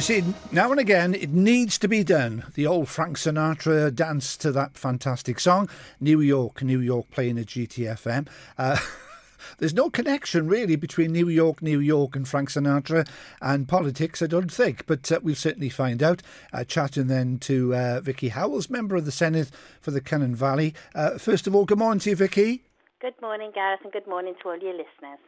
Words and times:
You 0.00 0.04
see, 0.22 0.34
now 0.50 0.70
and 0.70 0.80
again, 0.80 1.14
it 1.14 1.28
needs 1.28 1.76
to 1.76 1.86
be 1.86 2.02
done. 2.02 2.44
The 2.54 2.66
old 2.66 2.88
Frank 2.88 3.18
Sinatra 3.18 3.94
dance 3.94 4.34
to 4.38 4.50
that 4.52 4.78
fantastic 4.78 5.38
song, 5.38 5.68
New 6.00 6.22
York, 6.22 6.62
New 6.62 6.80
York, 6.80 7.10
playing 7.10 7.38
a 7.38 7.42
GTFM. 7.42 8.26
Uh, 8.56 8.78
there's 9.58 9.74
no 9.74 9.90
connection 9.90 10.48
really 10.48 10.74
between 10.74 11.12
New 11.12 11.28
York, 11.28 11.60
New 11.60 11.80
York, 11.80 12.16
and 12.16 12.26
Frank 12.26 12.48
Sinatra 12.48 13.06
and 13.42 13.68
politics, 13.68 14.22
I 14.22 14.26
don't 14.26 14.50
think, 14.50 14.86
but 14.86 15.12
uh, 15.12 15.20
we'll 15.22 15.34
certainly 15.34 15.68
find 15.68 16.02
out. 16.02 16.22
Uh, 16.50 16.64
chatting 16.64 17.08
then 17.08 17.38
to 17.40 17.74
uh, 17.74 18.00
Vikki 18.00 18.30
Howells, 18.30 18.70
member 18.70 18.96
of 18.96 19.04
the 19.04 19.12
Senate 19.12 19.50
for 19.82 19.90
the 19.90 20.00
Cynon 20.00 20.34
Valley. 20.34 20.72
Uh, 20.94 21.18
first 21.18 21.46
of 21.46 21.54
all, 21.54 21.66
good 21.66 21.78
morning 21.78 22.00
to 22.00 22.08
you, 22.08 22.16
Vikki. 22.16 22.62
Good 23.02 23.20
morning, 23.20 23.52
Gareth, 23.54 23.80
and 23.84 23.92
good 23.92 24.06
morning 24.06 24.34
to 24.42 24.48
all 24.48 24.58
your 24.58 24.72
listeners. 24.72 25.18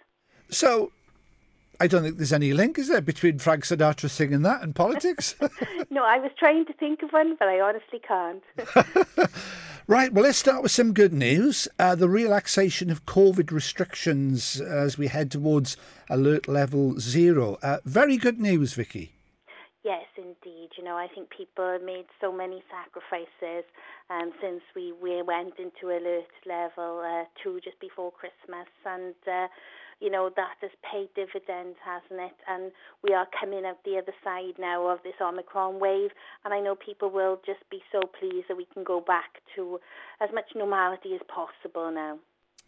So, 0.48 0.92
I 1.80 1.86
don't 1.86 2.02
think 2.02 2.16
there's 2.16 2.32
any 2.32 2.52
link, 2.52 2.78
is 2.78 2.88
there, 2.88 3.00
between 3.00 3.38
Frank 3.38 3.64
Sinatra 3.64 4.08
singing 4.08 4.42
that 4.42 4.62
and 4.62 4.74
politics? 4.74 5.34
no, 5.90 6.04
I 6.04 6.18
was 6.18 6.30
trying 6.38 6.66
to 6.66 6.72
think 6.74 7.02
of 7.02 7.10
one, 7.10 7.36
but 7.38 7.48
I 7.48 7.60
honestly 7.60 8.00
can't. 8.06 8.42
right, 9.86 10.12
well, 10.12 10.24
let's 10.24 10.38
start 10.38 10.62
with 10.62 10.72
some 10.72 10.92
good 10.92 11.12
news. 11.12 11.68
Uh, 11.78 11.94
the 11.94 12.08
relaxation 12.08 12.90
of 12.90 13.06
COVID 13.06 13.50
restrictions 13.50 14.60
as 14.60 14.98
we 14.98 15.08
head 15.08 15.30
towards 15.30 15.76
alert 16.08 16.46
level 16.46 16.98
zero. 17.00 17.58
Uh, 17.62 17.78
very 17.84 18.16
good 18.16 18.38
news, 18.40 18.74
Vikki. 18.74 19.12
Yes, 19.84 20.04
indeed. 20.16 20.70
You 20.78 20.84
know, 20.84 20.96
I 20.96 21.08
think 21.12 21.30
people 21.30 21.64
have 21.72 21.82
made 21.82 22.06
so 22.20 22.32
many 22.32 22.62
sacrifices 22.70 23.64
um, 24.08 24.32
since 24.40 24.60
we, 24.76 24.92
we 25.02 25.22
went 25.22 25.54
into 25.58 25.88
alert 25.88 26.30
level 26.46 27.02
uh, 27.04 27.24
two 27.42 27.60
just 27.64 27.80
before 27.80 28.12
Christmas, 28.12 28.68
and 28.86 29.14
uh, 29.26 29.48
you 30.02 30.10
know, 30.10 30.30
that 30.34 30.56
has 30.60 30.70
paid 30.82 31.08
dividends, 31.14 31.78
hasn't 31.84 32.20
it? 32.20 32.36
And 32.48 32.72
we 33.04 33.14
are 33.14 33.26
coming 33.38 33.64
out 33.64 33.78
the 33.84 33.98
other 33.98 34.12
side 34.24 34.58
now 34.58 34.88
of 34.88 34.98
this 35.04 35.14
Omicron 35.22 35.78
wave. 35.78 36.10
And 36.44 36.52
I 36.52 36.60
know 36.60 36.74
people 36.74 37.08
will 37.08 37.40
just 37.46 37.62
be 37.70 37.80
so 37.92 38.00
pleased 38.18 38.46
that 38.48 38.56
we 38.56 38.66
can 38.74 38.82
go 38.82 39.00
back 39.00 39.38
to 39.54 39.78
as 40.20 40.28
much 40.34 40.46
normality 40.56 41.14
as 41.14 41.20
possible 41.28 41.92
now. 41.92 42.18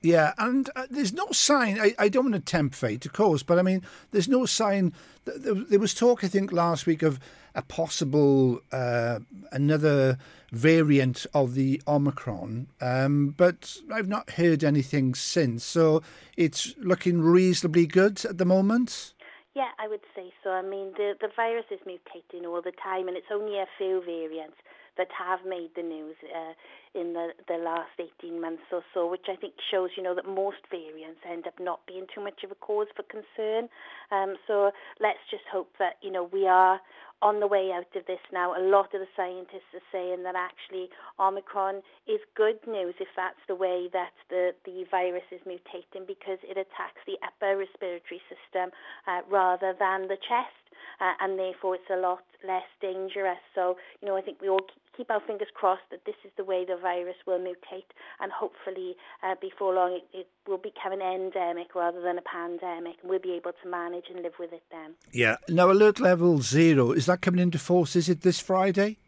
Yeah, 0.05 0.34
and 0.36 0.69
uh, 0.77 0.86
there's 0.91 1.14
no 1.14 1.28
sign. 1.33 1.80
I, 1.80 1.94
I 1.98 2.10
don't 2.10 2.30
want 2.30 2.34
to 2.34 2.41
tempt 2.41 2.74
fate, 2.74 3.06
of 3.06 3.14
course, 3.14 3.42
but 3.42 3.58
I 3.58 3.62
mean, 3.62 3.83
there's 4.11 4.28
no 4.28 4.44
sign. 4.44 4.92
There, 5.24 5.55
there 5.55 5.78
was 5.78 5.94
talk, 5.94 6.22
I 6.22 6.28
think, 6.28 6.52
last 6.52 6.84
week 6.84 7.02
of 7.02 7.19
a 7.55 7.62
possible 7.62 8.61
uh, 8.70 9.20
another 9.50 10.19
variant 10.52 11.24
of 11.33 11.55
the 11.55 11.80
Omicron, 11.88 12.66
um, 12.83 13.34
but 13.34 13.78
I've 13.91 14.06
not 14.06 14.33
heard 14.33 14.62
anything 14.62 15.14
since. 15.14 15.64
So 15.64 16.02
it's 16.36 16.74
looking 16.77 17.22
reasonably 17.22 17.86
good 17.86 18.27
at 18.27 18.36
the 18.36 18.44
moment. 18.44 19.14
Yeah, 19.55 19.70
I 19.78 19.89
would 19.89 20.02
say 20.14 20.34
so. 20.42 20.50
I 20.50 20.61
mean, 20.61 20.92
the 20.98 21.14
the 21.18 21.28
virus 21.34 21.64
is 21.70 21.80
mutating 21.89 22.46
all 22.46 22.61
the 22.61 22.72
time, 22.72 23.08
and 23.08 23.16
it's 23.16 23.33
only 23.33 23.56
a 23.58 23.66
few 23.78 24.02
variants 24.05 24.58
that 24.97 25.09
have 25.17 25.41
made 25.47 25.70
the 25.77 25.83
news 25.83 26.17
uh, 26.25 26.53
in 26.95 27.12
the, 27.12 27.28
the 27.48 27.56
last 27.56 27.91
18 27.98 28.41
months 28.41 28.62
or 28.73 28.83
so, 28.92 29.11
which 29.11 29.27
I 29.28 29.36
think 29.36 29.55
shows, 29.70 29.91
you 29.97 30.03
know, 30.03 30.14
that 30.14 30.27
most 30.27 30.62
variants 30.70 31.20
end 31.28 31.47
up 31.47 31.55
not 31.61 31.81
being 31.86 32.06
too 32.14 32.23
much 32.23 32.45
of 32.45 32.51
a 32.51 32.55
cause 32.55 32.86
for 32.95 33.03
concern. 33.03 33.69
Um, 34.11 34.36
so 34.47 34.70
let's 35.01 35.19
just 35.31 35.45
hope 35.51 35.70
that, 35.78 35.95
you 36.03 36.12
know, 36.12 36.28
we 36.33 36.47
are 36.47 36.81
on 37.23 37.41
the 37.41 37.47
way 37.47 37.70
out 37.73 37.89
of 37.97 38.06
this 38.06 38.20
now. 38.33 38.53
A 38.53 38.61
lot 38.61 38.92
of 38.95 39.01
the 39.01 39.09
scientists 39.17 39.73
are 39.73 39.89
saying 39.91 40.23
that 40.25 40.34
actually 40.36 40.89
Omicron 41.19 41.81
is 42.06 42.20
good 42.36 42.61
news 42.69 42.95
if 43.01 43.08
that's 43.17 43.41
the 43.48 43.55
way 43.55 43.89
that 43.92 44.12
the, 44.29 44.53
the 44.64 44.85
virus 44.91 45.24
is 45.33 45.41
mutating 45.48 46.07
because 46.07 46.39
it 46.45 46.58
attacks 46.61 47.01
the 47.07 47.17
upper 47.24 47.57
respiratory 47.57 48.20
system 48.29 48.70
uh, 49.08 49.24
rather 49.30 49.74
than 49.79 50.07
the 50.08 50.20
chest 50.29 50.64
uh, 51.00 51.12
and 51.20 51.39
therefore 51.39 51.74
it's 51.74 51.90
a 51.90 51.96
lot 51.96 52.24
less 52.46 52.68
dangerous. 52.80 53.39
So, 53.55 53.77
you 54.00 54.08
know, 54.08 54.17
I 54.17 54.22
think 54.22 54.40
we 54.40 54.48
all 54.48 54.61
keep 54.96 55.11
our 55.11 55.20
fingers 55.27 55.48
crossed 55.55 55.83
that 55.90 56.05
this 56.06 56.14
is 56.24 56.30
the 56.36 56.45
way 56.45 56.64
the 56.64 56.77
virus 56.77 57.17
will 57.27 57.39
mutate 57.39 57.90
and 58.20 58.30
hopefully 58.30 58.94
uh, 59.23 59.34
before 59.40 59.74
long 59.74 59.92
it, 59.92 60.05
it, 60.17 60.28
will 60.46 60.58
become 60.58 60.92
an 60.92 61.00
endemic 61.00 61.74
rather 61.74 62.02
than 62.02 62.18
a 62.18 62.23
pandemic 62.23 62.96
and 63.00 63.11
we'll 63.11 63.18
be 63.18 63.33
able 63.33 63.52
to 63.62 63.68
manage 63.68 64.05
and 64.12 64.23
live 64.23 64.34
with 64.39 64.52
it 64.52 64.62
then. 64.70 64.92
Yeah. 65.11 65.36
Now, 65.48 65.70
alert 65.70 65.98
level 66.00 66.42
zero, 66.42 66.92
is 66.92 67.06
that 67.06 67.23
coming 67.23 67.40
into 67.40 67.58
force? 67.58 67.96
Is 67.96 68.11
it 68.11 68.20
this 68.20 68.40
Friday? 68.40 68.98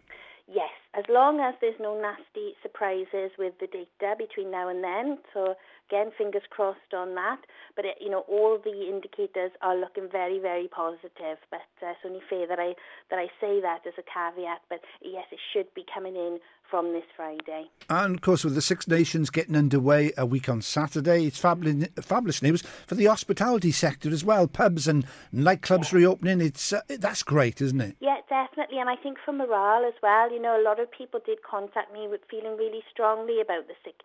As 0.96 1.04
long 1.10 1.40
as 1.40 1.54
there's 1.60 1.78
no 1.78 1.92
nasty 2.00 2.56
surprises 2.62 3.30
with 3.38 3.52
the 3.60 3.66
data 3.66 4.16
between 4.16 4.50
now 4.50 4.68
and 4.68 4.82
then. 4.82 5.18
So 5.34 5.54
again, 5.90 6.10
fingers 6.16 6.42
crossed 6.48 6.94
on 6.96 7.14
that. 7.16 7.36
But 7.76 7.84
it, 7.84 7.96
you 8.00 8.08
know, 8.08 8.24
all 8.28 8.56
the 8.56 8.88
indicators 8.88 9.52
are 9.60 9.76
looking 9.76 10.08
very, 10.10 10.38
very 10.38 10.68
positive. 10.68 11.36
But 11.50 11.68
uh, 11.84 11.92
it's 11.92 12.00
only 12.02 12.22
fair 12.30 12.46
that 12.48 12.58
I 12.58 12.72
that 13.10 13.18
I 13.18 13.26
say 13.40 13.60
that 13.60 13.84
as 13.86 13.92
a 13.98 14.06
caveat. 14.08 14.62
But 14.70 14.80
yes, 15.02 15.26
it 15.30 15.38
should 15.52 15.68
be 15.74 15.84
coming 15.92 16.16
in 16.16 16.38
from 16.70 16.92
this 16.92 17.04
Friday. 17.16 17.70
And 17.88 18.16
of 18.16 18.20
course, 18.20 18.44
with 18.44 18.54
the 18.54 18.62
Six 18.62 18.88
Nations 18.88 19.30
getting 19.30 19.56
underway 19.56 20.12
a 20.16 20.26
week 20.26 20.48
on 20.48 20.62
Saturday, 20.62 21.26
it's 21.26 21.38
fabulous, 21.38 21.88
fabulous 22.00 22.42
news 22.42 22.62
for 22.86 22.94
the 22.94 23.06
hospitality 23.06 23.72
sector 23.72 24.10
as 24.10 24.24
well. 24.24 24.46
Pubs 24.46 24.88
and 24.88 25.06
nightclubs 25.32 25.92
yeah. 25.92 25.98
reopening. 25.98 26.40
It's 26.40 26.72
uh, 26.72 26.80
that's 26.88 27.22
great, 27.22 27.60
isn't 27.60 27.80
it? 27.80 27.96
Yeah, 28.00 28.18
definitely. 28.28 28.78
And 28.78 28.90
I 28.90 28.96
think 28.96 29.18
for 29.24 29.32
morale 29.32 29.84
as 29.84 29.94
well. 30.02 30.32
You 30.32 30.40
know, 30.40 30.60
a 30.60 30.62
lot 30.62 30.80
of 30.80 30.90
people 30.90 31.20
did 31.24 31.38
contact 31.42 31.92
me 31.92 32.08
with 32.08 32.20
feeling 32.30 32.56
really 32.56 32.82
strongly 32.90 33.40
about 33.40 33.68
the 33.68 33.74
Six 33.84 33.98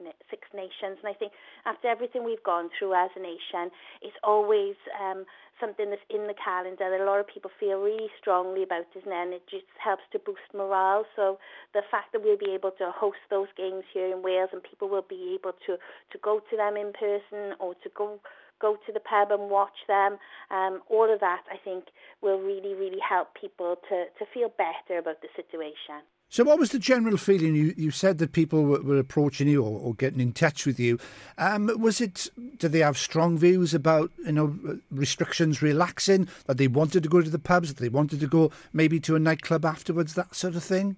Nations, 0.53 0.97
and 1.03 1.07
I 1.07 1.13
think 1.13 1.31
after 1.65 1.87
everything 1.87 2.23
we've 2.23 2.43
gone 2.43 2.69
through 2.77 2.93
as 2.93 3.09
a 3.15 3.19
nation, 3.19 3.71
it's 4.01 4.17
always 4.23 4.75
um, 4.99 5.25
something 5.61 5.89
that's 5.89 6.01
in 6.09 6.27
the 6.27 6.33
calendar 6.33 6.89
that 6.89 6.99
a 6.99 7.05
lot 7.05 7.19
of 7.19 7.27
people 7.27 7.51
feel 7.59 7.79
really 7.79 8.09
strongly 8.19 8.63
about, 8.63 8.89
it? 8.93 9.05
And 9.05 9.33
it 9.33 9.45
just 9.47 9.69
helps 9.77 10.03
to 10.11 10.19
boost 10.19 10.49
morale. 10.53 11.05
So 11.15 11.37
the 11.73 11.81
fact 11.89 12.11
that 12.11 12.23
we'll 12.23 12.37
be 12.37 12.51
able 12.51 12.71
to 12.81 12.91
host 12.91 13.21
those 13.29 13.47
games 13.55 13.83
here 13.93 14.11
in 14.11 14.23
Wales 14.23 14.49
and 14.51 14.61
people 14.63 14.89
will 14.89 15.05
be 15.07 15.37
able 15.39 15.53
to, 15.67 15.77
to 15.77 16.17
go 16.21 16.41
to 16.49 16.57
them 16.57 16.75
in 16.75 16.91
person 16.91 17.55
or 17.59 17.75
to 17.85 17.89
go 17.95 18.19
go 18.59 18.77
to 18.85 18.93
the 18.93 18.99
pub 18.99 19.31
and 19.31 19.49
watch 19.49 19.73
them. 19.87 20.17
Um, 20.51 20.81
all 20.87 21.11
of 21.11 21.19
that, 21.19 21.41
I 21.51 21.57
think, 21.65 21.85
will 22.21 22.39
really, 22.39 22.75
really 22.75 23.01
help 23.01 23.29
people 23.33 23.77
to, 23.89 24.05
to 24.05 24.25
feel 24.31 24.53
better 24.55 24.99
about 24.99 25.19
the 25.21 25.29
situation. 25.35 26.05
So, 26.31 26.45
what 26.45 26.59
was 26.59 26.69
the 26.69 26.79
general 26.79 27.17
feeling? 27.17 27.55
You 27.55 27.73
you 27.75 27.91
said 27.91 28.17
that 28.19 28.31
people 28.31 28.63
were, 28.63 28.81
were 28.81 28.97
approaching 28.97 29.49
you 29.49 29.61
or, 29.65 29.81
or, 29.81 29.93
getting 29.93 30.21
in 30.21 30.31
touch 30.31 30.65
with 30.65 30.79
you. 30.79 30.97
Um, 31.37 31.69
was 31.77 31.99
it? 31.99 32.29
Did 32.57 32.71
they 32.71 32.79
have 32.79 32.97
strong 32.97 33.37
views 33.37 33.73
about 33.73 34.11
you 34.25 34.31
know 34.31 34.57
restrictions 34.89 35.61
relaxing? 35.61 36.29
That 36.45 36.57
they 36.57 36.69
wanted 36.69 37.03
to 37.03 37.09
go 37.09 37.21
to 37.21 37.29
the 37.29 37.37
pubs? 37.37 37.73
That 37.73 37.81
they 37.81 37.89
wanted 37.89 38.21
to 38.21 38.27
go 38.27 38.49
maybe 38.71 38.97
to 39.01 39.17
a 39.17 39.19
nightclub 39.19 39.65
afterwards? 39.65 40.13
That 40.13 40.33
sort 40.33 40.55
of 40.55 40.63
thing. 40.63 40.95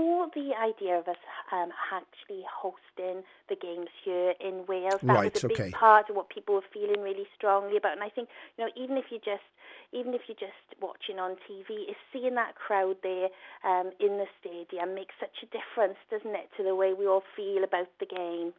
More 0.00 0.28
the 0.34 0.52
idea 0.56 0.98
of 0.98 1.08
us 1.08 1.20
um, 1.52 1.70
actually 1.92 2.42
hosting 2.48 3.22
the 3.50 3.56
games 3.56 3.88
here 4.02 4.32
in 4.40 4.64
Wales. 4.66 5.00
That 5.02 5.12
right, 5.12 5.34
was 5.34 5.44
a 5.44 5.48
big 5.48 5.60
okay. 5.60 5.70
part 5.72 6.08
of 6.08 6.16
what 6.16 6.30
people 6.30 6.54
were 6.54 6.64
feeling 6.72 7.02
really 7.02 7.26
strongly 7.36 7.76
about. 7.76 7.92
And 7.92 8.02
I 8.02 8.08
think, 8.08 8.28
you 8.56 8.64
know, 8.64 8.70
even 8.76 8.96
if 8.96 9.06
you 9.10 9.18
just 9.18 9.44
even 9.92 10.14
if 10.14 10.22
you're 10.26 10.40
just 10.40 10.80
watching 10.80 11.18
on 11.18 11.36
TV, 11.44 11.90
is 11.90 11.96
seeing 12.12 12.34
that 12.36 12.54
crowd 12.54 12.96
there 13.02 13.28
um, 13.64 13.90
in 14.00 14.16
the 14.16 14.26
stadium 14.40 14.94
makes 14.94 15.14
such 15.20 15.42
a 15.42 15.46
difference, 15.46 15.98
doesn't 16.10 16.34
it, 16.34 16.48
to 16.56 16.62
the 16.62 16.74
way 16.74 16.92
we 16.92 17.06
all 17.06 17.24
feel 17.36 17.64
about 17.64 17.88
the 17.98 18.06
game. 18.06 18.52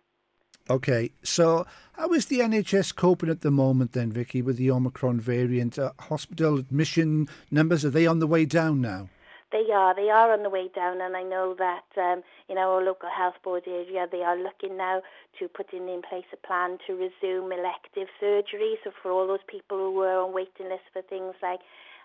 Okay, 0.69 1.11
so 1.23 1.65
how 1.93 2.13
is 2.13 2.27
the 2.27 2.39
NHS 2.39 2.95
coping 2.95 3.29
at 3.29 3.41
the 3.41 3.49
moment 3.49 3.93
then, 3.93 4.11
Vikki, 4.11 4.41
with 4.41 4.57
the 4.57 4.69
Omicron 4.69 5.19
variant? 5.19 5.79
Uh, 5.79 5.91
hospital 6.01 6.59
admission 6.59 7.27
numbers, 7.49 7.83
are 7.83 7.89
they 7.89 8.05
on 8.05 8.19
the 8.19 8.27
way 8.27 8.45
down 8.45 8.79
now? 8.79 9.09
They 9.51 9.67
are. 9.73 9.93
They 9.93 10.09
are 10.09 10.31
on 10.31 10.43
the 10.43 10.49
way 10.49 10.69
down, 10.73 11.01
and 11.01 11.15
I 11.15 11.23
know 11.23 11.53
that 11.59 11.83
um, 11.97 12.23
in 12.47 12.57
our 12.57 12.81
local 12.81 13.09
health 13.09 13.35
board 13.43 13.63
area, 13.67 14.07
they 14.09 14.23
are 14.23 14.37
looking 14.37 14.77
now 14.77 15.01
to 15.39 15.49
putting 15.49 15.89
in 15.89 16.01
place 16.07 16.25
a 16.31 16.47
plan 16.47 16.77
to 16.87 16.93
resume 16.93 17.51
elective 17.51 18.07
surgery. 18.19 18.75
So 18.83 18.91
for 19.01 19.11
all 19.11 19.27
those 19.27 19.43
people 19.47 19.77
who 19.77 19.91
were 19.91 20.23
on 20.23 20.33
waiting 20.33 20.69
lists 20.69 20.87
for 20.93 21.01
things 21.01 21.35
like 21.41 21.59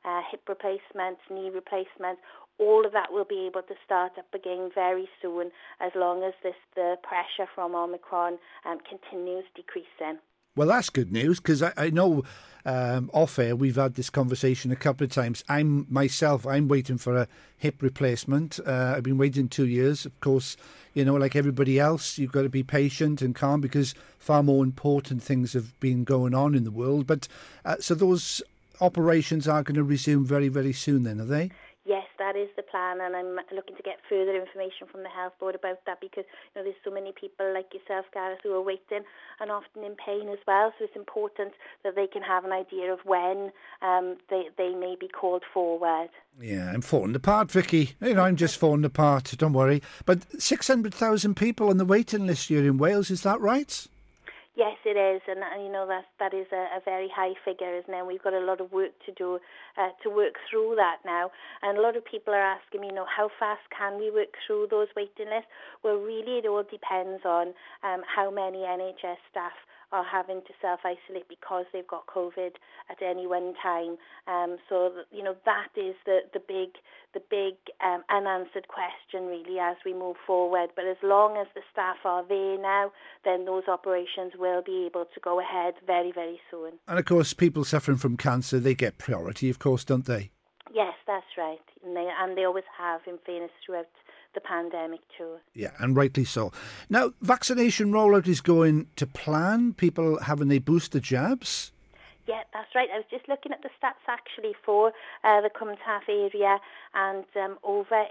uh, 0.05 0.23
hip 0.31 0.43
replacements, 0.49 1.21
knee 1.31 1.51
replacements, 1.51 2.21
all 2.59 2.85
of 2.85 2.93
that 2.93 3.13
will 3.13 3.25
be 3.25 3.47
able 3.47 3.63
to 3.63 3.75
start 3.85 4.13
up 4.19 4.33
again 4.35 4.71
very 4.75 5.09
soon, 5.23 5.53
as 5.81 5.93
long 5.95 6.25
as 6.25 6.35
this 6.43 6.55
the 6.75 6.97
pressure 7.03 7.49
from 7.55 7.77
Omicron 7.77 8.39
um, 8.65 8.79
continues 8.89 9.45
decreasing. 9.55 10.19
Well, 10.57 10.69
that's 10.69 10.89
good 10.89 11.13
news 11.13 11.39
because 11.39 11.63
I, 11.63 11.75
I, 11.77 11.91
know 11.91 12.25
um, 12.65 13.11
off 13.13 13.39
air 13.39 13.55
we've 13.55 13.77
had 13.77 13.95
this 13.95 14.09
conversation 14.09 14.73
a 14.73 14.77
couple 14.77 15.05
of 15.05 15.13
times. 15.13 15.45
I'm 15.51 15.87
myself, 15.91 16.47
I'm 16.47 16.67
waiting 16.67 16.97
for 16.97 17.15
a 17.15 17.29
hip 17.59 17.83
replacement. 17.83 18.59
Uh, 18.67 18.95
I've 18.97 19.03
been 19.03 19.19
waiting 19.19 19.51
two 19.51 19.67
years. 19.67 20.07
Of 20.07 20.19
course, 20.21 20.57
you 20.95 21.05
know, 21.05 21.15
like 21.15 21.37
everybody 21.37 21.79
else, 21.79 22.17
you've 22.17 22.33
got 22.33 22.43
to 22.43 22.49
be 22.49 22.63
patient 22.63 23.21
and 23.21 23.35
calm 23.35 23.61
because 23.61 23.95
far 24.19 24.43
more 24.43 24.65
important 24.65 25.23
things 25.23 25.53
have 25.53 25.79
been 25.79 26.05
going 26.05 26.35
on 26.35 26.55
in 26.55 26.65
the 26.65 26.71
world. 26.71 27.07
But 27.07 27.29
uh, 27.67 27.77
so 27.81 27.95
those 27.95 28.41
operations 28.81 29.47
are 29.47 29.63
going 29.63 29.77
to 29.77 29.85
resume 29.85 30.25
very, 30.25 30.49
very 30.49 30.73
soon. 30.73 31.03
Then 31.03 31.21
are 31.21 31.27
they? 31.27 31.51
That 32.27 32.35
is 32.35 32.49
the 32.57 32.65
plan, 32.65 33.01
and 33.01 33.15
I'm 33.15 33.37
looking 33.55 33.77
to 33.77 33.83
get 33.85 33.99
further 34.09 34.35
information 34.35 34.89
from 34.91 35.05
the 35.05 35.09
health 35.09 35.35
board 35.39 35.55
about 35.55 35.79
that 35.87 36.01
because 36.01 36.25
you 36.27 36.55
know 36.57 36.65
there's 36.65 36.83
so 36.85 36.91
many 36.91 37.13
people 37.13 37.55
like 37.55 37.73
yourself, 37.73 38.05
Gareth, 38.13 38.41
who 38.43 38.53
are 38.53 38.61
waiting 38.61 39.05
and 39.39 39.49
often 39.49 39.85
in 39.85 39.95
pain 39.95 40.29
as 40.29 40.41
well. 40.45 40.73
So 40.77 40.87
it's 40.87 40.97
important 40.97 41.53
that 41.85 41.95
they 41.95 42.09
can 42.09 42.23
have 42.23 42.45
an 42.45 42.51
idea 42.51 42.93
of 42.93 42.99
when 43.05 43.53
um, 43.81 44.17
they 44.29 44.49
they 44.59 44.75
may 44.75 44.97
be 44.99 45.07
called 45.07 45.45
forward. 45.55 46.09
Yeah, 46.41 46.73
I'm 46.75 46.81
falling 46.81 47.15
apart, 47.15 47.53
Vikki. 47.53 47.95
You 48.01 48.15
know, 48.15 48.23
I'm 48.23 48.35
just 48.35 48.57
falling 48.57 48.85
apart. 48.85 49.33
Don't 49.39 49.53
worry. 49.53 49.81
But 50.05 50.43
six 50.43 50.67
hundred 50.67 50.95
thousand 50.95 51.37
people 51.37 51.69
on 51.69 51.77
the 51.77 51.85
waiting 51.85 52.27
list 52.27 52.49
here 52.49 52.67
in 52.67 52.77
Wales. 52.77 53.09
Is 53.09 53.23
that 53.23 53.41
right? 53.41 53.87
Yes, 54.57 54.79
it 54.87 54.97
is, 54.97 55.21
and, 55.29 55.45
and 55.45 55.63
you 55.63 55.71
know 55.71 55.87
that 55.87 56.07
that 56.19 56.33
is 56.33 56.47
a, 56.51 56.79
a, 56.79 56.81
very 56.83 57.13
high 57.15 57.35
figure, 57.45 57.77
isn't 57.77 57.93
it? 57.93 58.07
We've 58.07 58.23
got 58.25 58.33
a 58.33 58.41
lot 58.41 58.59
of 58.59 58.73
work 58.73 58.93
to 59.05 59.13
do 59.13 59.39
uh, 59.77 59.91
to 60.03 60.09
work 60.09 60.33
through 60.49 60.77
that 60.77 61.05
now, 61.05 61.31
and 61.61 61.77
a 61.77 61.83
lot 61.83 61.95
of 61.95 62.07
people 62.07 62.33
are 62.33 62.57
asking 62.57 62.81
me, 62.81 62.87
you 62.89 62.95
know, 62.95 63.05
how 63.05 63.29
fast 63.39 63.61
can 63.69 63.99
we 64.01 64.11
work 64.11 64.33
through 64.47 64.69
those 64.71 64.89
waiting 64.97 65.29
lists? 65.29 65.53
Well, 65.85 65.97
really, 65.97 66.41
it 66.41 66.47
all 66.49 66.65
depends 66.65 67.21
on 67.27 67.53
um, 67.85 68.01
how 68.09 68.31
many 68.31 68.65
NHS 68.65 69.21
staff 69.31 69.53
are 69.93 70.05
having 70.05 70.41
to 70.43 70.53
self-isolate 70.61 71.29
because 71.29 71.65
they've 71.73 71.87
got 71.87 72.07
COVID 72.07 72.53
at 72.91 73.03
any 73.03 73.27
one 73.27 73.55
time. 73.63 73.97
Um, 74.27 74.57
so, 74.69 74.93
you 75.13 75.23
know, 75.23 75.37
that 75.45 75.69
is 75.77 75.95
the, 76.05 76.21
the 76.33 76.41
big, 76.41 76.71
the 77.15 77.21
big 77.31 77.55
um, 77.85 78.03
unanswered 78.11 78.69
question 78.69 79.27
really 79.27 79.59
as 79.59 79.77
we 79.85 79.95
move 79.95 80.17
forward. 80.27 80.71
But 80.75 80.87
as 80.87 80.97
long 81.03 81.37
as 81.37 81.47
the 81.55 81.63
staff 81.73 81.97
are 82.05 82.25
there 82.27 82.59
now, 82.61 82.93
then 83.25 83.45
those 83.45 83.65
operations 83.69 84.33
will 84.39 84.63
be 84.63 84.87
able 84.87 85.05
to 85.05 85.21
go 85.21 85.41
ahead 85.41 85.75
very, 85.87 86.13
very 86.13 86.41
soon. 86.51 86.73
And 86.89 86.99
of 86.99 87.05
course, 87.05 87.33
people 87.33 87.65
suffering 87.65 87.99
from 87.99 88.17
cancer, 88.17 88.59
they 88.59 88.75
get 88.75 88.99
priority, 88.99 89.51
of 89.51 89.59
course, 89.59 89.85
don't 89.85 90.07
they? 90.07 90.31
Yes, 90.75 90.95
that's 91.07 91.27
right. 91.39 91.61
And 91.85 91.97
they, 91.97 92.09
and 92.21 92.37
they 92.37 92.45
always 92.45 92.65
have, 92.77 93.01
in 93.07 93.19
fairness, 93.25 93.53
throughout 93.65 93.87
the 94.37 94.41
pandemic 94.43 95.01
too. 95.19 95.39
Yeah, 95.55 95.73
and 95.81 95.97
rightly 95.97 96.25
so. 96.25 96.53
Now, 96.89 97.15
vaccination 97.21 97.91
rollout 97.91 98.29
is 98.29 98.41
going 98.41 98.87
to 98.95 99.07
plan. 99.07 99.73
People 99.73 100.21
having 100.21 100.47
their 100.47 100.61
booster 100.61 101.01
jabs. 101.01 101.73
Yeah, 102.27 102.43
that's 102.53 102.75
right. 102.75 102.89
I 102.93 102.99
was 102.99 103.07
just 103.09 103.29
looking 103.29 103.53
at 103.53 103.63
the 103.63 103.71
stats 103.79 104.03
actually 104.09 104.55
for 104.65 104.91
uh, 105.23 105.41
the 105.41 105.51
Cwmtaf 105.51 106.11
area, 106.11 106.59
and 106.95 107.25
um, 107.37 107.59
over 107.63 108.03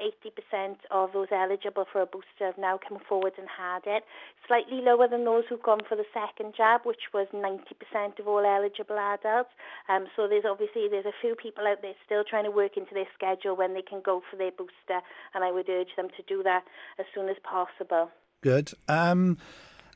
80% 0.56 0.76
of 0.90 1.12
those 1.12 1.28
eligible 1.32 1.86
for 1.92 2.02
a 2.02 2.06
booster 2.06 2.48
have 2.48 2.58
now 2.58 2.80
come 2.80 3.00
forward 3.10 3.34
and 3.38 3.48
had 3.52 3.84
it. 3.86 4.04
Slightly 4.48 4.80
lower 4.82 5.10
than 5.10 5.26
those 5.26 5.44
who've 5.50 5.62
gone 5.62 5.82
for 5.88 5.98
the 5.98 6.08
second 6.14 6.54
jab, 6.56 6.82
which 6.86 7.12
was 7.14 7.28
90% 7.34 8.20
of 8.20 8.28
all 8.28 8.46
eligible 8.46 8.98
adults. 8.98 9.52
Um, 9.90 10.06
so 10.16 10.28
there's 10.28 10.46
obviously 10.48 10.88
there's 10.90 11.06
a 11.06 11.20
few 11.20 11.36
people 11.36 11.68
out 11.68 11.82
there 11.82 11.96
still 12.06 12.24
trying 12.24 12.46
to 12.46 12.52
work 12.52 12.78
into 12.78 12.94
their 12.94 13.12
schedule 13.14 13.58
when 13.58 13.74
they 13.74 13.84
can 13.84 14.02
go 14.04 14.22
for 14.32 14.38
their 14.38 14.52
booster, 14.52 15.04
and 15.34 15.44
I 15.44 15.52
would 15.52 15.68
urge 15.68 15.92
them 15.98 16.08
to 16.16 16.24
do 16.24 16.42
that 16.44 16.64
as 17.00 17.06
soon 17.14 17.28
as 17.28 17.36
possible. 17.44 18.12
Good. 18.42 18.72
Um, 18.88 19.38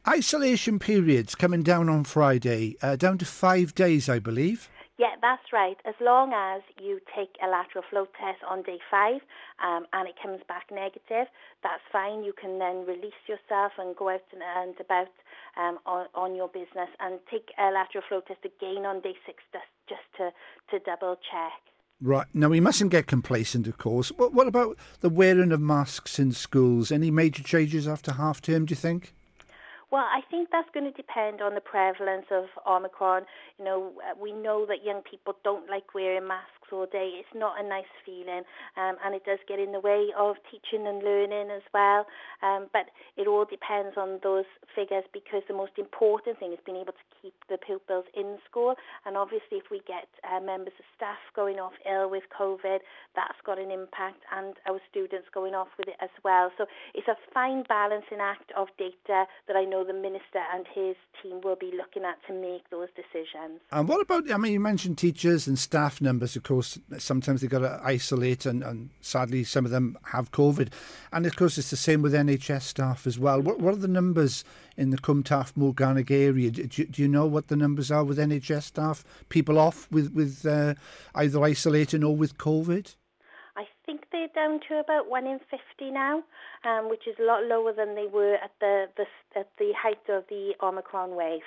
Isolation 0.10 0.80
periods 0.80 1.36
coming 1.36 1.62
down 1.62 1.88
on 1.88 2.04
Friday, 2.04 2.76
uh, 2.82 2.96
down 2.96 3.20
to 3.20 3.26
five 3.26 3.76
days, 3.76 4.10
I 4.10 4.18
believe. 4.18 4.68
Yeah, 4.98 5.14
that's 5.22 5.54
right. 5.54 5.78
As 5.86 5.94
long 6.02 6.34
as 6.34 6.64
you 6.82 7.00
take 7.16 7.36
a 7.46 7.48
lateral 7.48 7.84
flow 7.92 8.08
test 8.20 8.40
on 8.50 8.64
day 8.64 8.80
five 8.90 9.22
um, 9.64 9.86
and 9.94 10.10
it 10.10 10.16
comes 10.20 10.42
back 10.48 10.66
negative, 10.72 11.28
that's 11.62 11.84
fine. 11.92 12.24
You 12.24 12.34
can 12.34 12.58
then 12.58 12.88
release 12.88 13.22
yourself 13.28 13.74
and 13.78 13.96
go 13.96 14.10
out 14.10 14.24
and, 14.34 14.42
and 14.42 14.76
about 14.80 15.14
um, 15.56 15.78
on, 15.86 16.08
on 16.16 16.34
your 16.34 16.48
business 16.48 16.90
and 17.00 17.20
take 17.30 17.52
a 17.60 17.70
lateral 17.70 18.04
flow 18.10 18.22
test 18.22 18.40
again 18.44 18.88
on 18.88 19.02
day 19.02 19.14
six 19.28 19.44
just, 19.54 19.70
just 19.88 20.02
to, 20.18 20.32
to 20.72 20.84
double 20.86 21.18
check. 21.18 21.62
Right. 22.02 22.26
Now, 22.34 22.50
we 22.50 22.60
mustn't 22.60 22.90
get 22.90 23.06
complacent, 23.06 23.68
of 23.68 23.78
course. 23.78 24.10
What, 24.10 24.34
what 24.34 24.48
about 24.48 24.76
the 25.02 25.10
wearing 25.10 25.52
of 25.52 25.62
masks 25.62 26.18
in 26.18 26.32
schools? 26.32 26.92
Any 26.92 27.12
major 27.12 27.44
changes 27.44 27.88
after 27.88 28.14
half 28.14 28.42
term, 28.42 28.66
do 28.66 28.72
you 28.72 28.76
think? 28.76 29.14
Well, 29.92 30.06
I 30.06 30.22
think 30.30 30.50
that's 30.52 30.70
going 30.74 30.86
to 30.86 30.92
depend 30.92 31.42
on 31.42 31.56
the 31.56 31.62
prevalence 31.62 32.28
of 32.32 32.46
Omicron. 32.68 33.24
You 33.58 33.66
know, 33.66 33.94
we 34.22 34.32
know 34.32 34.66
that 34.68 34.86
young 34.86 35.02
people 35.10 35.34
don't 35.44 35.68
like 35.70 35.96
wearing 35.96 36.28
masks 36.28 36.59
all 36.72 36.86
day. 36.86 37.20
It's 37.20 37.36
not 37.36 37.60
a 37.60 37.68
nice 37.68 37.90
feeling, 38.06 38.44
um, 38.78 38.96
and 39.04 39.16
it 39.16 39.26
does 39.26 39.40
get 39.48 39.60
in 39.60 39.72
the 39.72 39.80
way 39.80 40.08
of 40.18 40.36
teaching 40.52 40.88
and 40.88 41.04
learning 41.04 41.50
as 41.52 41.64
well. 41.74 42.06
Um, 42.42 42.68
but 42.72 42.90
it 43.18 43.28
all 43.28 43.46
depends 43.46 43.98
on 43.98 44.20
those 44.24 44.46
figures 44.76 45.04
because 45.14 45.44
the 45.48 45.54
most 45.54 45.74
important 45.78 46.40
thing 46.40 46.54
is 46.54 46.60
being 46.66 46.78
able 46.78 46.94
to 46.94 47.08
keep 47.22 47.34
the 47.50 47.58
pupils 47.58 48.06
in 48.16 48.38
school. 48.50 48.76
And 49.06 49.18
obviously, 49.18 49.58
if 49.58 49.72
we 49.72 49.82
get 49.88 50.08
uh, 50.24 50.40
members 50.40 50.74
of 50.80 50.86
staff 50.96 51.20
going 51.36 51.60
off 51.60 51.74
ill 51.90 52.10
with 52.10 52.24
COVID, 52.38 52.80
that's 53.16 53.40
got 53.46 53.60
an 53.60 53.72
impact, 53.72 54.22
and 54.36 54.56
our 54.68 54.80
students 54.90 55.28
going 55.34 55.54
off 55.54 55.70
with 55.78 55.88
it 55.88 55.98
as 56.02 56.10
well. 56.24 56.52
So 56.58 56.66
it's 56.94 57.08
a 57.08 57.16
fine 57.34 57.64
balancing 57.68 58.20
act 58.20 58.52
of 58.58 58.68
data 58.78 59.26
that 59.48 59.56
I 59.56 59.66
know 59.66 59.84
the 59.84 59.94
minister 59.94 60.42
and 60.54 60.66
his 60.74 60.96
team 61.22 61.42
will 61.44 61.56
be 61.56 61.72
looking 61.76 62.04
at 62.04 62.18
to 62.28 62.34
make 62.34 62.70
those 62.70 62.90
decisions. 62.96 63.62
And 63.72 63.88
what 63.88 64.02
about, 64.02 64.32
I 64.32 64.38
mean, 64.38 64.54
you 64.54 64.60
mentioned 64.60 64.98
teachers 64.98 65.48
and 65.48 65.58
staff 65.58 66.02
numbers, 66.02 66.36
of 66.36 66.44
course, 66.44 66.59
sometimes 66.62 67.42
they've 67.42 67.50
got 67.50 67.60
to 67.60 67.80
isolate, 67.84 68.46
and, 68.46 68.64
and 68.64 68.90
sadly, 69.02 69.44
some 69.44 69.66
of 69.66 69.72
them 69.72 69.98
have 70.06 70.32
COVID. 70.32 70.72
And 71.12 71.26
of 71.26 71.36
course, 71.36 71.58
it's 71.58 71.70
the 71.70 71.78
same 71.78 72.02
with 72.02 72.14
NHS 72.14 72.62
staff 72.62 73.06
as 73.08 73.18
well. 73.18 73.42
What, 73.42 73.60
what 73.60 73.74
are 73.74 73.78
the 73.78 73.88
numbers 73.88 74.44
in 74.78 74.90
the 74.92 74.98
Cwmtaf 74.98 75.54
Morgannwg 75.54 76.12
area? 76.12 76.52
Do, 76.52 76.66
do, 76.68 77.02
you 77.02 77.08
know 77.08 77.26
what 77.26 77.48
the 77.48 77.56
numbers 77.56 77.92
are 77.92 78.04
with 78.04 78.18
NHS 78.18 78.64
staff? 78.64 79.04
People 79.30 79.58
off 79.58 79.90
with, 79.92 80.14
with 80.14 80.46
uh, 80.46 80.76
either 81.16 81.44
isolating 81.44 82.04
or 82.04 82.16
with 82.16 82.38
COVID? 82.38 82.96
I 83.56 83.66
think 83.86 84.06
they're 84.12 84.28
down 84.34 84.60
to 84.70 84.80
about 84.80 85.10
one 85.10 85.28
in 85.28 85.40
50 85.52 85.92
now, 85.92 86.24
um, 86.64 86.90
which 86.90 87.08
is 87.08 87.16
a 87.20 87.24
lot 87.24 87.44
lower 87.44 87.74
than 87.74 87.96
they 87.96 88.08
were 88.08 88.36
at 88.36 88.52
the, 88.60 88.86
the 88.96 89.06
at 89.38 89.50
the 89.58 89.74
height 89.78 90.00
of 90.10 90.24
the 90.30 90.54
Omicron 90.62 91.16
wave. 91.16 91.42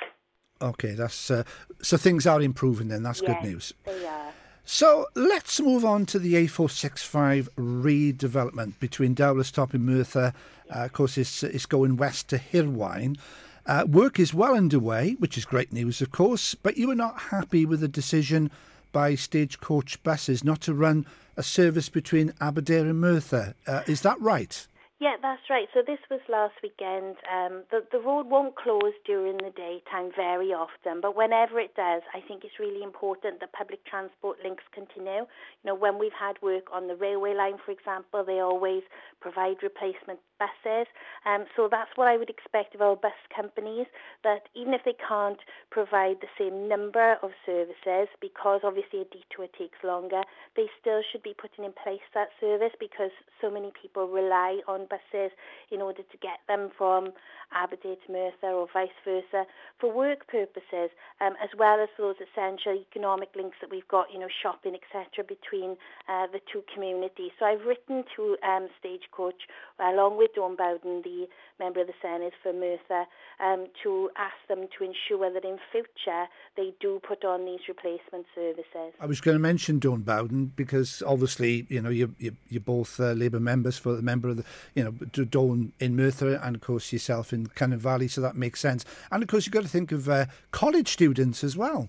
Okay, 0.62 0.93
that's 0.93 1.31
uh, 1.31 1.43
so 1.82 1.97
things 1.97 2.26
are 2.26 2.41
improving 2.41 2.88
then. 2.88 3.03
That's 3.03 3.20
yes, 3.20 3.32
good 3.32 3.49
news. 3.49 3.75
They 3.85 4.06
are. 4.06 4.22
So 4.64 5.06
let's 5.14 5.61
move 5.61 5.85
on 5.85 6.06
to 6.06 6.19
the 6.19 6.35
A465 6.35 7.49
redevelopment 7.56 8.79
between 8.79 9.14
Dowlais 9.14 9.75
and 9.75 9.85
Merthyr. 9.85 10.32
Uh, 10.75 10.85
of 10.85 10.93
course, 10.93 11.19
it's, 11.19 11.43
it's 11.43 11.67
going 11.67 11.97
west 11.97 12.29
to 12.29 12.38
Hirwaun. 12.38 13.19
Uh, 13.67 13.85
work 13.88 14.19
is 14.19 14.32
well 14.32 14.55
underway, 14.55 15.12
which 15.19 15.37
is 15.37 15.44
great 15.44 15.73
news, 15.73 16.00
of 16.00 16.11
course, 16.11 16.55
but 16.55 16.76
you 16.76 16.91
are 16.91 16.97
not 16.97 17.19
happy 17.31 17.67
with 17.67 17.81
the 17.81 17.88
decision 17.88 18.50
by 18.93 19.14
Stagecoach 19.14 20.03
buses 20.03 20.44
not 20.44 20.61
to 20.62 20.75
run 20.75 21.06
a 21.37 21.43
service 21.43 21.88
between 21.88 22.32
Aberdare 22.41 22.87
and 22.87 23.00
Merthyr. 23.00 23.55
Uh, 23.67 23.82
is 23.87 24.03
that 24.03 24.20
right? 24.20 24.67
Yeah, 25.03 25.17
that's 25.21 25.43
right. 25.51 25.67
So 25.75 25.82
this 25.85 25.99
was 26.13 26.21
last 26.29 26.55
weekend. 26.63 27.17
Um, 27.27 27.65
the, 27.75 27.82
the 27.91 27.99
road 27.99 28.31
won't 28.31 28.55
close 28.55 28.94
during 29.05 29.37
the 29.37 29.51
daytime 29.51 30.13
very 30.15 30.55
often, 30.55 31.01
but 31.03 31.17
whenever 31.17 31.59
it 31.59 31.75
does, 31.75 32.03
I 32.15 32.21
think 32.29 32.44
it's 32.44 32.61
really 32.61 32.85
important 32.85 33.41
that 33.41 33.53
public 33.53 33.85
transport 33.85 34.39
links 34.44 34.63
continue. 34.73 35.27
You 35.27 35.67
know, 35.67 35.75
when 35.75 35.99
we've 35.99 36.15
had 36.15 36.39
work 36.41 36.71
on 36.73 36.87
the 36.87 36.94
railway 36.94 37.35
line, 37.35 37.59
for 37.67 37.73
example, 37.73 38.23
they 38.25 38.39
always 38.39 38.85
provide 39.21 39.56
replacement 39.67 40.21
buses. 40.43 40.87
Um, 41.25 41.46
so 41.55 41.69
that's 41.70 41.91
what 41.94 42.08
I 42.08 42.17
would 42.17 42.31
expect 42.31 42.75
of 42.75 42.82
our 42.82 42.96
bus 42.96 43.17
companies, 43.34 43.87
that 44.25 44.51
even 44.55 44.75
if 44.75 44.82
they 44.84 44.96
can't 44.99 45.39
provide 45.70 46.19
the 46.20 46.32
same 46.39 46.69
number 46.69 47.17
of 47.22 47.31
services, 47.46 48.08
because 48.20 48.61
obviously 48.65 49.03
a 49.03 49.08
detour 49.15 49.46
takes 49.58 49.79
longer, 49.84 50.22
they 50.56 50.67
still 50.81 51.01
should 51.11 51.22
be 51.22 51.34
putting 51.39 51.65
in 51.65 51.72
place 51.72 52.03
that 52.15 52.29
service 52.41 52.75
because 52.81 53.15
so 53.41 53.51
many 53.51 53.70
people 53.81 54.08
rely 54.08 54.61
on 54.67 54.87
buses 54.91 55.31
in 55.70 55.81
order 55.81 56.03
to 56.03 56.17
get 56.19 56.43
them 56.49 56.70
from 56.77 57.13
Aberdare 57.55 57.96
to 58.06 58.13
Merthyr 58.13 58.53
or 58.53 58.67
vice 58.72 58.96
versa 59.05 59.44
for 59.79 59.93
work 59.93 60.27
purposes, 60.27 60.91
um, 61.20 61.34
as 61.43 61.51
well 61.58 61.81
as 61.81 61.89
those 61.99 62.17
essential 62.19 62.72
economic 62.75 63.29
links 63.37 63.56
that 63.61 63.70
we've 63.70 63.87
got, 63.89 64.06
you 64.13 64.19
know, 64.19 64.29
shopping, 64.43 64.75
etc., 64.75 65.25
between 65.25 65.77
uh, 66.08 66.27
the 66.32 66.41
two 66.51 66.63
communities. 66.72 67.31
So 67.39 67.44
I've 67.44 67.65
written 67.67 68.05
to 68.17 68.37
um, 68.43 68.69
Stagecoach 68.81 69.43
along 69.79 70.17
with 70.17 70.31
Dawn 70.34 70.56
Bowden, 70.56 71.03
the 71.03 71.27
member 71.58 71.81
of 71.81 71.86
the 71.86 71.93
Senate 72.01 72.32
for 72.43 72.53
Merthyr, 72.53 73.06
um, 73.41 73.67
to 73.82 74.10
ask 74.17 74.34
them 74.48 74.69
to 74.79 74.84
ensure 74.84 75.32
that 75.32 75.44
in 75.44 75.58
future 75.70 76.27
they 76.56 76.72
do 76.81 77.01
put 77.06 77.24
on 77.24 77.44
these 77.44 77.60
replacement 77.69 78.27
services. 78.34 78.94
I 79.01 79.06
was 79.06 79.20
going 79.20 79.36
to 79.36 79.41
mention 79.41 79.79
Dawn 79.79 80.03
Bowden 80.03 80.53
because 80.56 81.03
obviously, 81.06 81.67
you 81.69 81.81
know, 81.81 81.91
you're, 81.91 82.10
you're 82.19 82.60
both 82.60 82.98
uh, 83.01 83.12
Labour 83.12 83.41
members 83.41 83.79
for 83.79 83.94
the 83.94 84.03
member 84.03 84.29
of 84.29 84.39
the, 84.39 84.44
you 84.74 84.84
know, 84.84 84.91
Dawn 85.24 85.72
in 85.81 85.96
Merthyr 85.96 86.41
and 86.43 86.56
of 86.56 86.62
course 86.62 86.93
yourself 86.93 87.32
in 87.32 87.46
Cynon 87.48 87.79
Valley, 87.79 88.08
so 88.08 88.20
that 88.20 88.36
makes 88.36 88.60
sense. 88.60 88.84
And 89.10 89.22
of 89.22 89.29
course, 89.29 89.46
you've 89.46 89.53
got 89.53 89.62
to 89.62 89.69
think 89.69 89.93
of 89.93 90.08
uh, 90.08 90.27
college 90.51 90.89
students 90.89 91.44
as 91.44 91.56
well. 91.56 91.89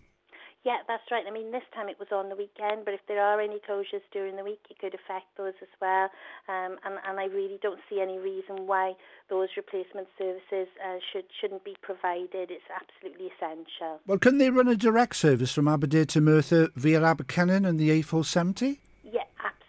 Yeah, 0.63 0.77
that's 0.87 1.03
right. 1.11 1.25
I 1.27 1.31
mean, 1.31 1.51
this 1.51 1.63
time 1.75 1.89
it 1.89 1.99
was 1.99 2.07
on 2.13 2.29
the 2.29 2.35
weekend, 2.35 2.85
but 2.85 2.93
if 2.93 3.01
there 3.07 3.21
are 3.21 3.41
any 3.41 3.59
closures 3.69 4.03
during 4.13 4.37
the 4.37 4.43
week, 4.45 4.61
it 4.69 4.79
could 4.79 4.95
affect 4.95 5.25
those 5.35 5.53
as 5.61 5.67
well. 5.81 6.09
Um, 6.47 6.77
and, 6.85 6.99
and 7.05 7.19
I 7.19 7.25
really 7.25 7.59
don't 7.61 7.81
see 7.89 7.99
any 7.99 8.17
reason 8.17 8.65
why 8.65 8.93
those 9.29 9.49
replacement 9.57 10.07
services 10.17 10.67
uh, 10.79 10.99
should, 11.11 11.25
shouldn't 11.41 11.65
be 11.65 11.75
provided. 11.81 12.49
It's 12.49 12.63
absolutely 12.73 13.27
essential. 13.35 13.99
Well, 14.07 14.19
can 14.19 14.37
they 14.37 14.49
run 14.49 14.69
a 14.69 14.75
direct 14.75 15.17
service 15.17 15.51
from 15.51 15.67
Aberdare 15.67 16.05
to 16.05 16.21
Merthyr 16.21 16.69
via 16.75 17.01
Abercynon 17.01 17.67
and 17.67 17.77
the 17.77 18.01
A470? 18.01 18.77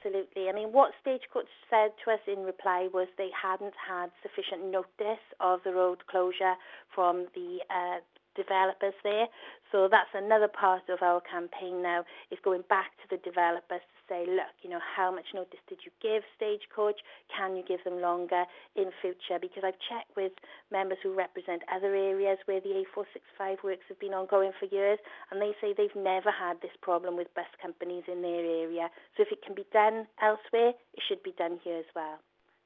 absolutely. 0.05 0.49
I 0.49 0.53
mean, 0.53 0.73
what 0.73 0.93
Stagecoach 1.01 1.49
said 1.71 1.93
to 2.05 2.13
us 2.13 2.21
in 2.27 2.45
reply 2.45 2.89
was 2.93 3.09
they 3.17 3.31
hadn't 3.31 3.75
had 3.75 4.11
sufficient 4.23 4.71
notice 4.71 5.23
of 5.41 5.61
the 5.65 5.73
road 5.73 6.07
closure 6.07 6.55
from 6.95 7.27
the 7.35 7.59
uh, 7.71 8.01
developers 8.37 8.95
there. 9.03 9.27
So 9.73 9.89
that's 9.91 10.13
another 10.15 10.49
part 10.49 10.87
of 10.89 11.03
our 11.03 11.21
campaign 11.21 11.83
now 11.83 12.05
is 12.31 12.39
going 12.45 12.63
back 12.69 12.95
to 13.03 13.07
the 13.11 13.19
developers 13.23 13.83
to 13.83 14.01
say, 14.07 14.23
look, 14.29 14.55
you 14.63 14.71
know, 14.71 14.79
how 14.79 15.11
much 15.11 15.35
notice 15.35 15.59
did 15.69 15.79
you 15.83 15.91
give 15.99 16.23
Stagecoach? 16.37 17.01
Can 17.35 17.57
you 17.57 17.65
give 17.67 17.83
them 17.83 18.01
longer 18.01 18.45
in 18.77 18.91
future? 19.03 19.41
Because 19.41 19.65
I've 19.67 19.81
checked 19.83 20.15
with 20.17 20.33
members 20.71 20.99
who 21.03 21.13
represent 21.15 21.63
other 21.75 21.95
areas 21.95 22.39
where 22.47 22.61
the 22.61 22.85
A465 22.87 23.65
works 23.65 23.87
have 23.89 23.99
been 23.99 24.15
ongoing 24.15 24.53
for 24.59 24.67
years, 24.67 24.99
and 25.31 25.43
they 25.43 25.53
say 25.61 25.75
they've 25.75 25.97
never 25.97 26.31
had 26.31 26.63
this 26.63 26.77
problem 26.83 27.17
with 27.17 27.35
bus 27.35 27.51
companies 27.61 28.05
in 28.07 28.23
their 28.23 28.45
area. 28.45 28.91
So 29.17 29.23
if 29.23 29.33
it 29.33 29.43
can 29.43 29.55
be 29.55 29.67
done 29.73 30.07
elsewhere, 30.23 30.75
it 30.95 31.03
should 31.09 31.23
be 31.23 31.35
done 31.37 31.59
here 31.65 31.79
as 31.79 31.91
well. 31.97 32.19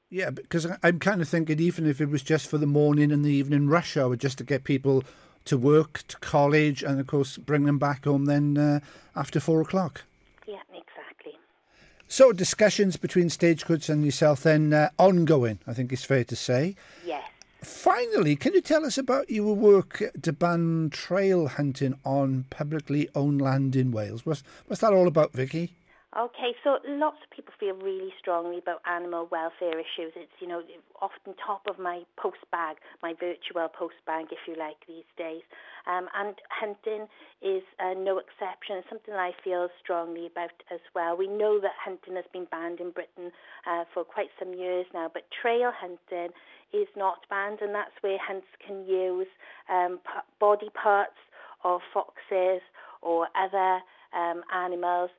Yeah, 0.09 0.31
because 0.31 0.65
I'm 0.81 0.99
kind 0.99 1.21
of 1.21 1.29
thinking 1.29 1.59
even 1.59 1.85
if 1.85 2.01
it 2.01 2.09
was 2.09 2.23
just 2.23 2.47
for 2.47 2.57
the 2.57 2.65
morning 2.65 3.11
and 3.11 3.23
the 3.23 3.31
evening 3.31 3.67
rush 3.67 3.95
hour, 3.95 4.15
just 4.15 4.39
to 4.39 4.43
get 4.43 4.63
people 4.63 5.03
to 5.45 5.57
work, 5.57 6.03
to 6.07 6.17
college, 6.17 6.83
and 6.83 6.99
of 6.99 7.07
course 7.07 7.37
bring 7.37 7.65
them 7.65 7.77
back 7.77 8.05
home 8.05 8.25
then 8.25 8.57
uh, 8.57 8.79
after 9.15 9.39
four 9.39 9.61
o'clock. 9.61 10.03
Yeah, 10.47 10.61
exactly. 10.69 11.37
So 12.07 12.31
discussions 12.31 12.97
between 12.97 13.29
Stagecoach 13.29 13.89
and 13.89 14.03
yourself 14.03 14.43
then 14.43 14.73
uh, 14.73 14.89
ongoing, 14.97 15.59
I 15.67 15.73
think 15.73 15.91
it's 15.93 16.03
fair 16.03 16.23
to 16.23 16.35
say. 16.35 16.75
Yes. 17.05 17.23
Finally, 17.61 18.37
can 18.37 18.53
you 18.53 18.61
tell 18.61 18.85
us 18.85 18.97
about 18.97 19.29
your 19.29 19.53
work 19.53 20.01
to 20.21 20.31
ban 20.31 20.89
trail 20.91 21.47
hunting 21.47 21.99
on 22.05 22.45
publicly 22.49 23.09
owned 23.15 23.41
land 23.41 23.75
in 23.75 23.91
Wales? 23.91 24.25
What's, 24.25 24.43
what's 24.67 24.81
that 24.81 24.93
all 24.93 25.07
about, 25.07 25.33
Vikki? 25.33 25.73
Okay, 26.17 26.57
so 26.63 26.79
lots 26.87 27.17
of 27.21 27.29
people 27.29 27.53
feel 27.59 27.75
really 27.75 28.09
strongly 28.19 28.57
about 28.57 28.81
animal 28.89 29.27
welfare 29.31 29.77
issues. 29.77 30.11
It's, 30.15 30.33
you 30.39 30.47
know, 30.47 30.63
often 30.99 31.35
top 31.37 31.61
of 31.69 31.77
my 31.77 32.01
post 32.17 32.41
bag, 32.51 32.77
my 33.03 33.13
virtual 33.13 33.69
post 33.69 33.93
bag, 34.07 34.25
if 34.31 34.39
you 34.47 34.55
like, 34.57 34.77
these 34.87 35.05
days. 35.19 35.43
Um, 35.85 36.09
and 36.17 36.33
hunting 36.49 37.05
is 37.43 37.61
uh, 37.77 37.93
no 37.93 38.17
exception. 38.17 38.77
It's 38.77 38.89
something 38.89 39.13
I 39.13 39.33
feel 39.43 39.69
strongly 39.83 40.25
about 40.25 40.49
as 40.73 40.79
well. 40.95 41.15
We 41.15 41.27
know 41.27 41.59
that 41.61 41.77
hunting 41.77 42.15
has 42.15 42.25
been 42.33 42.45
banned 42.49 42.79
in 42.79 42.89
Britain 42.89 43.29
uh, 43.69 43.83
for 43.93 44.03
quite 44.03 44.33
some 44.39 44.55
years 44.55 44.87
now, 44.91 45.11
but 45.13 45.29
trail 45.29 45.71
hunting 45.71 46.33
is 46.73 46.87
not 46.97 47.19
banned, 47.29 47.61
and 47.61 47.73
that's 47.73 47.93
where 48.01 48.17
hunts 48.17 48.47
can 48.65 48.83
use 48.87 49.27
um, 49.69 49.99
body 50.39 50.69
parts 50.73 51.21
of 51.63 51.81
foxes 51.93 52.65
or 53.03 53.27
other 53.37 53.79
um, 54.17 54.41
animals 54.51 55.11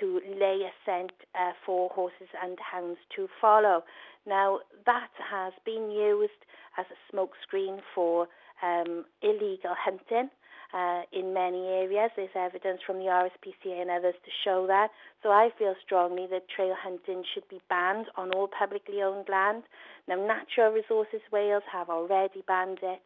to 0.00 0.20
lay 0.38 0.60
a 0.62 0.72
scent 0.84 1.12
uh, 1.34 1.52
for 1.64 1.90
horses 1.90 2.28
and 2.42 2.58
hounds 2.58 2.98
to 3.16 3.28
follow. 3.40 3.84
Now, 4.26 4.60
that 4.86 5.10
has 5.30 5.52
been 5.64 5.90
used 5.90 6.32
as 6.78 6.86
a 6.90 7.16
smokescreen 7.16 7.80
for 7.94 8.28
um, 8.62 9.04
illegal 9.22 9.74
hunting. 9.78 10.30
Uh, 10.72 11.02
in 11.12 11.32
many 11.32 11.68
areas. 11.68 12.10
There's 12.16 12.34
evidence 12.34 12.80
from 12.84 12.98
the 12.98 13.04
RSPCA 13.04 13.80
and 13.80 13.92
others 13.92 14.16
to 14.24 14.30
show 14.42 14.66
that. 14.66 14.88
So 15.22 15.28
I 15.28 15.50
feel 15.56 15.76
strongly 15.86 16.26
that 16.32 16.48
trail 16.48 16.74
hunting 16.76 17.22
should 17.32 17.48
be 17.48 17.60
banned 17.68 18.06
on 18.16 18.32
all 18.34 18.48
publicly 18.48 19.00
owned 19.00 19.28
land. 19.28 19.62
Now, 20.08 20.16
Natural 20.16 20.72
Resources 20.72 21.20
Wales 21.30 21.62
have 21.70 21.90
already 21.90 22.42
banned 22.48 22.80
it. 22.82 22.98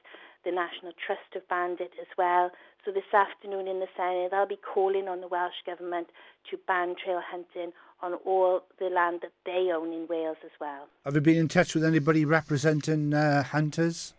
The 0.48 0.54
National 0.54 0.92
Trust 1.06 1.28
have 1.34 1.46
banned 1.48 1.78
it 1.78 1.92
as 2.00 2.06
well. 2.16 2.50
So 2.82 2.90
this 2.90 3.12
afternoon 3.12 3.68
in 3.68 3.80
the 3.80 3.86
Senate, 3.94 4.30
they'll 4.30 4.46
be 4.46 4.56
calling 4.56 5.06
on 5.06 5.20
the 5.20 5.28
Welsh 5.28 5.60
Government 5.66 6.08
to 6.50 6.56
ban 6.66 6.94
trail 7.04 7.20
hunting 7.30 7.74
on 8.00 8.14
all 8.24 8.62
the 8.78 8.86
land 8.86 9.18
that 9.20 9.32
they 9.44 9.70
own 9.70 9.92
in 9.92 10.06
Wales 10.08 10.38
as 10.42 10.50
well. 10.58 10.88
Have 11.04 11.14
you 11.14 11.20
been 11.20 11.36
in 11.36 11.48
touch 11.48 11.74
with 11.74 11.84
anybody 11.84 12.24
representing 12.24 13.12
uh, 13.12 13.42
hunters? 13.42 14.14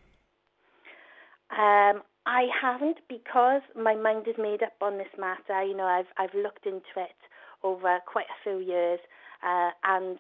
Um, 1.50 2.04
I 2.28 2.46
haven't 2.62 3.00
because 3.10 3.64
my 3.76 3.96
mind 3.96 4.28
is 4.28 4.36
made 4.38 4.62
up 4.62 4.74
on 4.82 5.00
this 5.00 5.08
matter. 5.18 5.64
You 5.64 5.76
know, 5.76 5.86
I've 5.86 6.14
I've 6.18 6.36
looked 6.36 6.68
into 6.68 6.94
it 6.98 7.18
over 7.64 7.98
quite 8.06 8.28
a 8.28 8.44
few 8.44 8.60
years, 8.60 9.00
uh, 9.42 9.72
and 9.84 10.20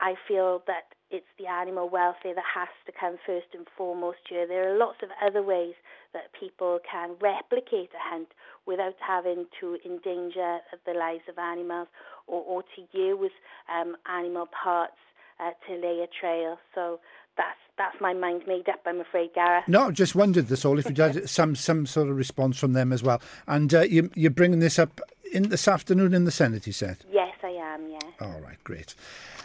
I 0.00 0.14
feel 0.26 0.64
that 0.66 0.96
it's 1.14 1.32
the 1.38 1.46
animal 1.46 1.88
welfare 1.88 2.34
that 2.34 2.50
has 2.52 2.68
to 2.86 2.92
come 2.92 3.16
first 3.24 3.46
and 3.54 3.66
foremost 3.76 4.18
here. 4.28 4.46
There 4.48 4.74
are 4.74 4.76
lots 4.76 4.98
of 5.02 5.10
other 5.24 5.42
ways 5.42 5.74
that 6.12 6.32
people 6.38 6.80
can 6.90 7.10
replicate 7.20 7.90
a 7.94 8.02
hunt 8.10 8.28
without 8.66 8.96
having 8.98 9.46
to 9.60 9.78
endanger 9.84 10.58
the 10.84 10.92
lives 10.92 11.22
of 11.28 11.38
animals 11.38 11.86
or, 12.26 12.42
or 12.42 12.62
to 12.74 12.98
use 12.98 13.30
um, 13.72 13.96
animal 14.10 14.48
parts 14.50 14.98
uh, 15.38 15.50
to 15.68 15.74
lay 15.74 16.02
a 16.02 16.08
trail. 16.20 16.58
So 16.74 16.98
that's 17.36 17.58
that's 17.78 18.00
my 18.00 18.12
mind 18.12 18.42
made 18.46 18.68
up. 18.68 18.80
I'm 18.86 19.00
afraid, 19.00 19.30
Gareth. 19.34 19.64
No, 19.68 19.90
just 19.90 20.14
wondered 20.14 20.48
this 20.48 20.64
all. 20.64 20.78
If 20.78 20.86
you 20.88 21.02
had 21.02 21.28
some 21.28 21.54
some 21.54 21.86
sort 21.86 22.08
of 22.08 22.16
response 22.16 22.58
from 22.58 22.72
them 22.72 22.92
as 22.92 23.02
well, 23.02 23.20
and 23.46 23.72
uh, 23.72 23.82
you, 23.82 24.10
you're 24.14 24.30
bringing 24.30 24.60
this 24.60 24.78
up 24.78 25.00
in 25.32 25.48
this 25.48 25.66
afternoon 25.68 26.14
in 26.14 26.24
the 26.24 26.30
Senate, 26.30 26.66
you 26.66 26.72
said. 26.72 26.98
Yes, 27.10 27.34
I 27.42 27.50
am. 27.50 27.90
Yeah. 27.90 28.03
All 28.20 28.40
right, 28.40 28.62
great. 28.64 28.94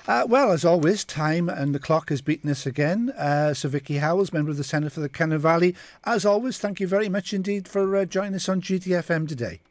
Uh, 0.08 0.26
well, 0.28 0.52
as 0.52 0.66
always, 0.66 1.04
time 1.06 1.50
and 1.50 1.74
the 1.74 1.80
clock 1.80 2.10
has 2.10 2.22
beaten 2.22 2.50
us 2.50 2.66
again. 2.66 3.10
Uh, 3.12 3.54
so, 3.54 3.70
Vikki 3.70 3.98
Howells, 3.98 4.34
member 4.34 4.52
of 4.52 4.58
the 4.58 4.64
Senate 4.64 4.92
for 4.92 5.02
the 5.02 5.10
Cynon 5.10 5.40
Valley, 5.40 5.76
as 6.04 6.26
always, 6.26 6.58
thank 6.58 6.80
you 6.80 6.88
very 6.88 7.10
much 7.10 7.34
indeed 7.34 7.68
for 7.68 7.96
uh, 7.96 8.06
joining 8.06 8.36
us 8.36 8.50
on 8.50 8.62
GTFM 8.62 9.28
today. 9.28 9.62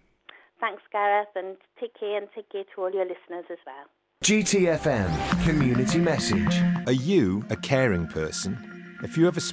Thanks, 0.60 0.82
Gareth, 0.92 1.28
and 1.36 1.56
take 1.80 1.98
care 1.98 2.18
and 2.18 2.28
take 2.34 2.50
care 2.50 2.64
to 2.74 2.82
all 2.82 2.92
your 2.92 3.04
listeners 3.04 3.44
as 3.50 3.58
well. 3.64 3.86
GTFM 4.24 5.44
Community 5.44 5.98
Message. 5.98 6.60
Are 6.86 6.92
you 6.92 7.44
a 7.50 7.56
caring 7.56 8.08
person? 8.08 8.58
If 9.04 9.16
you 9.16 9.28
ever 9.28 9.38
spent 9.38 9.46